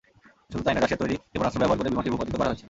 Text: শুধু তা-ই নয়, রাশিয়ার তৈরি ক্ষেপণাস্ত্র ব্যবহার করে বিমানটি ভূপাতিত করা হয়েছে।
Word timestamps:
শুধু 0.51 0.61
তা-ই 0.65 0.73
নয়, 0.75 0.83
রাশিয়ার 0.85 1.01
তৈরি 1.03 1.15
ক্ষেপণাস্ত্র 1.31 1.59
ব্যবহার 1.61 1.77
করে 1.79 1.89
বিমানটি 1.91 2.09
ভূপাতিত 2.13 2.35
করা 2.39 2.49
হয়েছে। 2.49 2.59